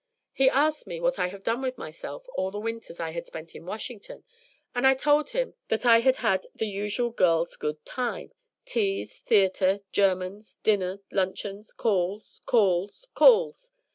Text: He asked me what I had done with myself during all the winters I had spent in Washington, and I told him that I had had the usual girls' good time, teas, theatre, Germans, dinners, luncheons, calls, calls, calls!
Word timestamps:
He 0.33 0.49
asked 0.49 0.87
me 0.87 0.99
what 0.99 1.19
I 1.19 1.27
had 1.27 1.43
done 1.43 1.61
with 1.61 1.77
myself 1.77 2.23
during 2.23 2.33
all 2.35 2.49
the 2.49 2.59
winters 2.59 2.99
I 2.99 3.11
had 3.11 3.27
spent 3.27 3.53
in 3.53 3.67
Washington, 3.67 4.23
and 4.73 4.87
I 4.87 4.95
told 4.95 5.29
him 5.29 5.53
that 5.67 5.85
I 5.85 5.99
had 5.99 6.15
had 6.15 6.47
the 6.55 6.65
usual 6.65 7.11
girls' 7.11 7.55
good 7.55 7.85
time, 7.85 8.31
teas, 8.65 9.19
theatre, 9.19 9.81
Germans, 9.91 10.57
dinners, 10.63 11.01
luncheons, 11.11 11.71
calls, 11.71 12.41
calls, 12.47 13.05
calls! 13.13 13.73